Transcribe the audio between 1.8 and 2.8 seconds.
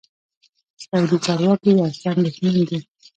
څه اندېښمن دي.